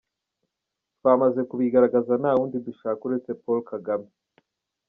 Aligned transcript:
Twamaze 0.97 1.41
kubigaragaza 1.49 2.13
nta 2.21 2.31
wundi 2.37 2.57
dushaka 2.67 3.01
uretse 3.07 3.29
Paul 3.41 3.59
Kagame”. 3.71 4.09